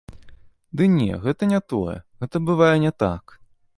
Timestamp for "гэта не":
1.27-1.59